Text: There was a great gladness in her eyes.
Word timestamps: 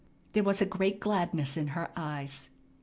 There 0.33 0.41
was 0.41 0.63
a 0.63 0.65
great 0.65 0.99
gladness 0.99 1.55
in 1.57 1.67
her 1.77 1.91
eyes. 1.95 2.49